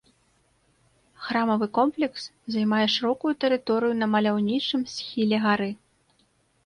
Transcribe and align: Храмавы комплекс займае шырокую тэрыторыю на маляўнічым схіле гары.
Храмавы 1.25 1.67
комплекс 1.79 2.21
займае 2.55 2.81
шырокую 2.95 3.33
тэрыторыю 3.45 3.93
на 4.01 4.07
маляўнічым 4.17 4.81
схіле 4.97 5.37
гары. 5.49 5.71